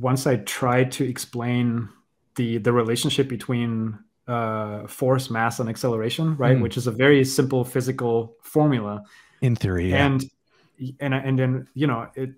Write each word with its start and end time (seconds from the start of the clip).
once 0.00 0.26
I 0.26 0.36
tried 0.36 0.92
to 0.92 1.04
explain 1.04 1.88
the 2.36 2.58
the 2.58 2.72
relationship 2.72 3.28
between 3.28 3.98
uh, 4.26 4.86
force, 4.86 5.30
mass, 5.30 5.58
and 5.58 5.68
acceleration, 5.68 6.36
right, 6.36 6.56
mm. 6.56 6.62
which 6.62 6.76
is 6.76 6.86
a 6.86 6.92
very 6.92 7.24
simple 7.24 7.64
physical 7.64 8.36
formula 8.42 9.02
in 9.40 9.56
theory, 9.56 9.90
yeah. 9.90 10.06
and 10.06 10.24
and 11.00 11.14
and 11.14 11.38
then 11.38 11.68
you 11.74 11.86
know 11.86 12.08
it. 12.14 12.30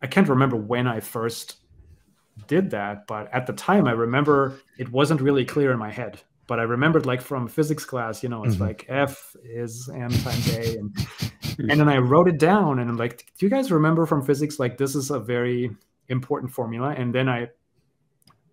I 0.00 0.06
can't 0.06 0.28
remember 0.28 0.56
when 0.56 0.86
I 0.86 1.00
first 1.00 1.56
did 2.46 2.70
that, 2.70 3.06
but 3.08 3.32
at 3.34 3.46
the 3.46 3.52
time 3.52 3.88
I 3.88 3.92
remember 3.92 4.60
it 4.78 4.92
wasn't 4.92 5.20
really 5.20 5.44
clear 5.44 5.72
in 5.72 5.78
my 5.78 5.90
head. 5.90 6.20
But 6.46 6.60
I 6.60 6.62
remembered 6.62 7.04
like 7.04 7.20
from 7.20 7.46
physics 7.48 7.84
class, 7.84 8.22
you 8.22 8.28
know, 8.28 8.44
it's 8.44 8.54
mm-hmm. 8.54 8.64
like 8.64 8.86
F 8.88 9.36
is 9.44 9.90
m 9.92 10.10
times 10.10 10.56
a, 10.56 10.78
and 10.78 10.96
and 11.58 11.80
then 11.80 11.88
I 11.88 11.98
wrote 11.98 12.28
it 12.28 12.38
down, 12.38 12.78
and 12.78 12.88
I'm 12.88 12.96
like, 12.96 13.26
do 13.38 13.44
you 13.44 13.50
guys 13.50 13.72
remember 13.72 14.06
from 14.06 14.24
physics 14.24 14.58
like 14.58 14.78
this 14.78 14.94
is 14.94 15.10
a 15.10 15.18
very 15.18 15.76
important 16.08 16.52
formula? 16.52 16.94
And 16.96 17.14
then 17.14 17.28
I, 17.28 17.48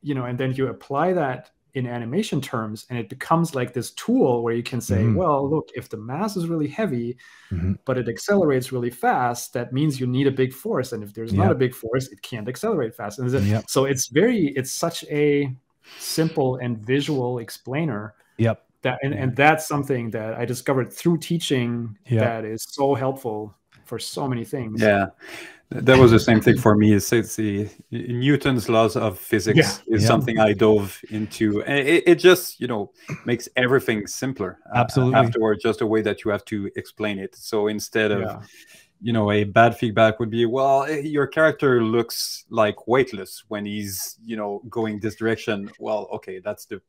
you 0.01 0.13
know, 0.13 0.25
and 0.25 0.37
then 0.37 0.53
you 0.53 0.67
apply 0.67 1.13
that 1.13 1.51
in 1.75 1.85
animation 1.85 2.39
terms 2.39 2.85
and 2.89 2.97
it 2.97 3.09
becomes 3.09 3.53
like 3.53 3.73
this 3.73 3.91
tool 3.91 4.41
where 4.43 4.53
you 4.53 4.63
can 4.63 4.79
say 4.79 4.99
mm-hmm. 4.99 5.15
well 5.15 5.47
look 5.47 5.69
if 5.75 5.89
the 5.89 5.97
mass 5.97 6.37
is 6.37 6.47
really 6.47 6.69
heavy 6.69 7.17
mm-hmm. 7.51 7.73
but 7.83 7.97
it 7.97 8.07
accelerates 8.07 8.71
really 8.71 8.89
fast 8.89 9.51
that 9.51 9.73
means 9.73 9.99
you 9.99 10.07
need 10.07 10.25
a 10.25 10.31
big 10.31 10.53
force 10.53 10.93
and 10.93 11.03
if 11.03 11.13
there's 11.13 11.33
yep. 11.33 11.43
not 11.43 11.51
a 11.51 11.55
big 11.55 11.75
force 11.75 12.07
it 12.07 12.21
can't 12.21 12.47
accelerate 12.47 12.95
fast 12.95 13.19
and 13.19 13.29
yep. 13.45 13.65
so 13.67 13.83
it's 13.83 14.07
very 14.07 14.47
it's 14.55 14.71
such 14.71 15.03
a 15.05 15.53
simple 15.99 16.55
and 16.57 16.77
visual 16.77 17.39
explainer 17.39 18.15
yep 18.37 18.63
that 18.81 18.97
and, 19.03 19.13
and 19.13 19.35
that's 19.35 19.67
something 19.67 20.09
that 20.09 20.33
i 20.35 20.45
discovered 20.45 20.91
through 20.91 21.17
teaching 21.17 21.97
yep. 22.07 22.21
that 22.21 22.45
is 22.45 22.65
so 22.69 22.95
helpful 22.95 23.53
for 23.85 23.99
so 23.99 24.27
many 24.27 24.43
things 24.43 24.81
yeah 24.81 25.07
that 25.69 25.97
was 25.97 26.11
the 26.11 26.19
same 26.19 26.41
thing 26.41 26.57
for 26.57 26.75
me. 26.75 26.93
It's, 26.93 27.11
it's 27.11 27.35
the 27.35 27.67
Newton's 27.91 28.69
laws 28.69 28.95
of 28.95 29.17
physics 29.17 29.57
yeah. 29.57 29.95
is 29.95 30.03
yeah. 30.03 30.07
something 30.07 30.39
I 30.39 30.53
dove 30.53 30.99
into, 31.09 31.61
it, 31.61 32.03
it, 32.05 32.15
just 32.15 32.59
you 32.59 32.67
know 32.67 32.91
makes 33.25 33.49
everything 33.55 34.05
simpler. 34.05 34.59
Uh, 34.73 34.79
Absolutely. 34.79 35.15
Afterward, 35.15 35.59
just 35.61 35.81
a 35.81 35.87
way 35.87 36.01
that 36.03 36.23
you 36.23 36.31
have 36.31 36.45
to 36.45 36.69
explain 36.75 37.17
it. 37.17 37.35
So 37.35 37.67
instead 37.67 38.11
of 38.11 38.21
yeah. 38.21 38.41
you 39.01 39.11
know 39.11 39.31
a 39.31 39.43
bad 39.43 39.75
feedback 39.75 40.19
would 40.19 40.29
be 40.29 40.45
well 40.45 40.83
eh, 40.83 40.99
your 40.99 41.27
character 41.27 41.83
looks 41.83 42.45
like 42.49 42.87
weightless 42.87 43.43
when 43.47 43.65
he's 43.65 44.17
you 44.23 44.37
know 44.37 44.61
going 44.69 44.99
this 44.99 45.15
direction. 45.15 45.71
Well, 45.79 46.07
okay, 46.13 46.39
that's 46.39 46.65
the 46.67 46.79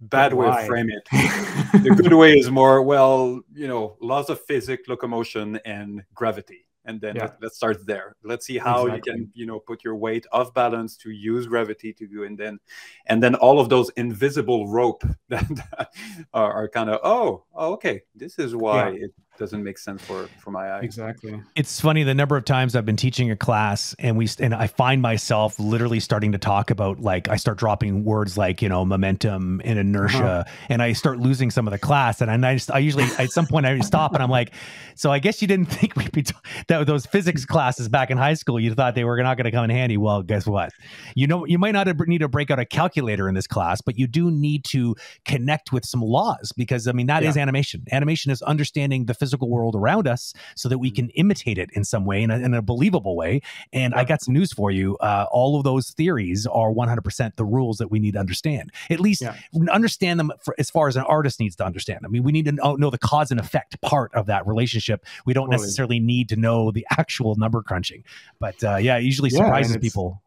bad 0.00 0.32
way 0.34 0.46
to 0.46 0.66
frame 0.66 0.90
it. 0.90 1.08
the 1.82 1.90
good 1.90 2.12
way 2.12 2.38
is 2.38 2.50
more 2.50 2.82
well 2.82 3.40
you 3.54 3.68
know 3.68 3.96
laws 4.00 4.30
of 4.30 4.40
physics, 4.44 4.88
locomotion, 4.88 5.58
and 5.64 6.02
gravity 6.14 6.68
and 6.88 7.00
then 7.00 7.16
yeah. 7.16 7.30
let, 7.40 7.50
us 7.50 7.56
start 7.56 7.86
there 7.86 8.16
let's 8.24 8.46
see 8.46 8.56
how 8.56 8.86
exactly. 8.86 9.12
you 9.12 9.18
can 9.18 9.32
you 9.34 9.46
know 9.46 9.60
put 9.60 9.84
your 9.84 9.94
weight 9.94 10.26
off 10.32 10.52
balance 10.54 10.96
to 10.96 11.10
use 11.10 11.46
gravity 11.46 11.92
to 11.92 12.06
do 12.06 12.24
and 12.24 12.36
then 12.36 12.58
and 13.06 13.22
then 13.22 13.34
all 13.36 13.60
of 13.60 13.68
those 13.68 13.90
invisible 13.90 14.66
rope 14.66 15.04
that 15.28 15.88
are, 16.32 16.52
are 16.52 16.68
kind 16.68 16.90
of 16.90 16.98
oh, 17.04 17.44
oh 17.54 17.72
okay 17.74 18.00
this 18.16 18.38
is 18.38 18.56
why 18.56 18.88
yeah. 18.88 19.04
it 19.04 19.10
doesn't 19.38 19.62
make 19.62 19.78
sense 19.78 20.02
for 20.02 20.28
for 20.38 20.50
my 20.50 20.68
eye. 20.68 20.80
Exactly. 20.80 21.40
It's 21.54 21.80
funny 21.80 22.02
the 22.02 22.14
number 22.14 22.36
of 22.36 22.44
times 22.44 22.74
i've 22.74 22.86
been 22.86 22.96
teaching 22.96 23.30
a 23.30 23.36
class 23.36 23.94
and 23.98 24.16
we 24.16 24.28
and 24.40 24.54
i 24.54 24.66
find 24.66 25.00
myself 25.02 25.58
literally 25.58 26.00
starting 26.00 26.32
to 26.32 26.38
talk 26.38 26.70
about 26.70 27.00
like 27.00 27.28
i 27.28 27.36
start 27.36 27.58
dropping 27.58 28.04
words 28.04 28.36
like 28.36 28.62
you 28.62 28.68
know 28.68 28.84
momentum 28.84 29.60
and 29.64 29.78
inertia 29.78 30.24
uh-huh. 30.24 30.44
and 30.68 30.82
i 30.82 30.92
start 30.92 31.18
losing 31.18 31.50
some 31.50 31.66
of 31.66 31.72
the 31.72 31.78
class 31.78 32.20
and 32.20 32.30
i 32.44 32.54
just 32.54 32.70
i 32.70 32.78
usually 32.78 33.04
at 33.18 33.30
some 33.30 33.46
point 33.46 33.66
i 33.66 33.78
stop 33.88 34.14
and 34.14 34.22
i'm 34.22 34.30
like 34.30 34.52
so 34.94 35.10
i 35.10 35.18
guess 35.18 35.40
you 35.40 35.48
didn't 35.48 35.66
think 35.78 35.94
we'd 35.96 36.12
be 36.12 36.22
t- 36.22 36.34
that 36.66 36.86
those 36.86 37.06
physics 37.06 37.44
classes 37.44 37.88
back 37.88 38.10
in 38.10 38.18
high 38.18 38.34
school 38.34 38.58
you 38.58 38.74
thought 38.74 38.94
they 38.94 39.04
were 39.04 39.22
not 39.22 39.36
going 39.36 39.44
to 39.44 39.50
come 39.50 39.64
in 39.64 39.70
handy. 39.70 39.96
Well 39.96 40.22
guess 40.22 40.46
what? 40.46 40.72
You 41.14 41.26
know 41.26 41.44
you 41.44 41.58
might 41.58 41.72
not 41.72 41.86
need 42.06 42.18
to 42.18 42.28
break 42.28 42.50
out 42.50 42.58
a 42.58 42.64
calculator 42.64 43.28
in 43.28 43.34
this 43.34 43.46
class 43.46 43.80
but 43.80 43.98
you 43.98 44.06
do 44.06 44.30
need 44.30 44.64
to 44.64 44.96
connect 45.24 45.72
with 45.72 45.84
some 45.84 46.00
laws 46.00 46.52
because 46.56 46.88
i 46.88 46.92
mean 46.92 47.06
that 47.06 47.22
yeah. 47.22 47.28
is 47.28 47.36
animation. 47.36 47.84
Animation 47.92 48.32
is 48.32 48.42
understanding 48.42 49.06
the 49.06 49.14
physical 49.14 49.27
physical 49.28 49.50
world 49.50 49.74
around 49.74 50.08
us 50.08 50.32
so 50.56 50.70
that 50.70 50.78
we 50.78 50.88
mm-hmm. 50.88 50.96
can 50.96 51.10
imitate 51.10 51.58
it 51.58 51.68
in 51.74 51.84
some 51.84 52.06
way, 52.06 52.22
in 52.22 52.30
a, 52.30 52.38
in 52.38 52.54
a 52.54 52.62
believable 52.62 53.14
way. 53.14 53.42
And 53.74 53.94
I 53.94 54.04
got 54.04 54.22
some 54.22 54.32
news 54.32 54.52
for 54.54 54.70
you. 54.70 54.96
Uh, 54.98 55.26
all 55.30 55.58
of 55.58 55.64
those 55.64 55.90
theories 55.90 56.46
are 56.46 56.70
100% 56.70 57.36
the 57.36 57.44
rules 57.44 57.76
that 57.76 57.90
we 57.90 57.98
need 57.98 58.12
to 58.12 58.18
understand. 58.18 58.72
At 58.88 59.00
least 59.00 59.20
yeah. 59.20 59.36
understand 59.70 60.18
them 60.18 60.32
for, 60.42 60.54
as 60.58 60.70
far 60.70 60.88
as 60.88 60.96
an 60.96 61.02
artist 61.02 61.40
needs 61.40 61.56
to 61.56 61.66
understand. 61.66 62.00
I 62.04 62.08
mean, 62.08 62.22
we 62.22 62.32
need 62.32 62.46
to 62.46 62.52
know, 62.52 62.76
know 62.76 62.88
the 62.88 62.98
cause 62.98 63.30
and 63.30 63.38
effect 63.38 63.78
part 63.82 64.14
of 64.14 64.26
that 64.26 64.46
relationship. 64.46 65.04
We 65.26 65.34
don't 65.34 65.46
totally. 65.46 65.62
necessarily 65.62 66.00
need 66.00 66.30
to 66.30 66.36
know 66.36 66.70
the 66.70 66.86
actual 66.90 67.36
number 67.36 67.62
crunching. 67.62 68.04
But 68.40 68.62
uh, 68.64 68.76
yeah, 68.76 68.96
it 68.96 69.02
usually 69.02 69.30
yeah, 69.30 69.38
surprises 69.38 69.76
people. 69.76 70.22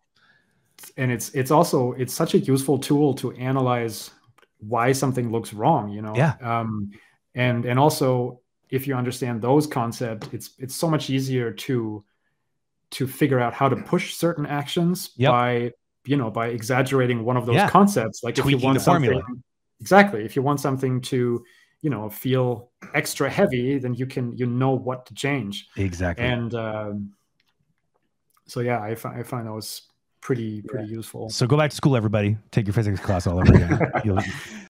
And 0.97 1.11
it's 1.11 1.29
it's 1.29 1.51
also 1.51 1.93
it's 1.93 2.13
such 2.13 2.33
a 2.33 2.39
useful 2.39 2.79
tool 2.79 3.13
to 3.15 3.31
analyze 3.33 4.11
why 4.59 4.91
something 4.91 5.31
looks 5.31 5.53
wrong. 5.53 5.89
You 5.89 6.01
know. 6.01 6.15
Yeah. 6.15 6.35
Um, 6.41 6.91
and 7.35 7.65
and 7.65 7.79
also 7.79 8.41
if 8.71 8.87
you 8.87 8.95
understand 8.95 9.41
those 9.41 9.67
concepts, 9.67 10.27
it's 10.31 10.51
it's 10.57 10.73
so 10.73 10.89
much 10.89 11.09
easier 11.09 11.51
to 11.51 12.03
to 12.91 13.07
figure 13.07 13.39
out 13.39 13.53
how 13.53 13.69
to 13.69 13.75
push 13.75 14.15
certain 14.15 14.45
actions 14.45 15.11
yep. 15.15 15.31
by 15.31 15.71
you 16.05 16.17
know 16.17 16.31
by 16.31 16.47
exaggerating 16.47 17.23
one 17.23 17.37
of 17.37 17.45
those 17.45 17.55
yeah. 17.55 17.69
concepts. 17.69 18.23
Like 18.23 18.35
Tweaking 18.35 18.57
if 18.57 18.61
you 18.61 18.65
want 18.65 18.81
something 18.81 19.11
formula. 19.11 19.39
exactly, 19.81 20.25
if 20.25 20.35
you 20.35 20.41
want 20.41 20.61
something 20.61 21.01
to 21.01 21.43
you 21.81 21.89
know 21.89 22.09
feel 22.09 22.69
extra 22.93 23.29
heavy, 23.29 23.77
then 23.77 23.93
you 23.93 24.05
can 24.05 24.35
you 24.37 24.45
know 24.45 24.71
what 24.71 25.05
to 25.07 25.13
change 25.13 25.67
exactly. 25.75 26.25
And 26.25 26.55
um, 26.55 27.13
so 28.47 28.61
yeah, 28.61 28.81
I, 28.81 28.95
find 28.95 29.19
I 29.19 29.23
find 29.23 29.45
those 29.47 29.81
pretty 30.21 30.61
pretty 30.61 30.87
yeah. 30.87 30.95
useful. 30.95 31.29
So 31.29 31.45
go 31.45 31.57
back 31.57 31.71
to 31.71 31.75
school, 31.75 31.97
everybody. 31.97 32.37
Take 32.51 32.67
your 32.67 32.73
physics 32.73 33.01
class 33.01 33.27
all 33.27 33.39
over 33.39 33.53
again. 33.53 33.91